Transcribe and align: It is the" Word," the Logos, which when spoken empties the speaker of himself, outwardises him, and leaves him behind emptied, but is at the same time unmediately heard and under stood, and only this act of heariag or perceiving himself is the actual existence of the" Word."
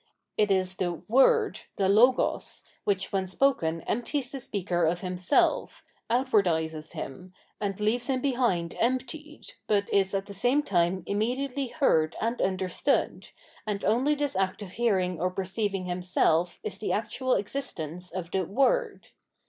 It 0.35 0.49
is 0.49 0.77
the" 0.77 0.93
Word," 1.07 1.59
the 1.75 1.87
Logos, 1.87 2.63
which 2.85 3.11
when 3.11 3.27
spoken 3.27 3.81
empties 3.81 4.31
the 4.31 4.39
speaker 4.39 4.83
of 4.83 5.01
himself, 5.01 5.83
outwardises 6.09 6.93
him, 6.93 7.33
and 7.59 7.79
leaves 7.79 8.07
him 8.07 8.19
behind 8.19 8.75
emptied, 8.79 9.51
but 9.67 9.87
is 9.93 10.15
at 10.15 10.25
the 10.25 10.33
same 10.33 10.63
time 10.63 11.03
unmediately 11.05 11.67
heard 11.71 12.15
and 12.19 12.41
under 12.41 12.67
stood, 12.67 13.29
and 13.67 13.85
only 13.85 14.15
this 14.15 14.35
act 14.35 14.63
of 14.63 14.69
heariag 14.69 15.19
or 15.19 15.29
perceiving 15.29 15.85
himself 15.85 16.59
is 16.63 16.79
the 16.79 16.91
actual 16.91 17.35
existence 17.35 18.09
of 18.09 18.31
the" 18.31 18.43
Word." 18.43 19.09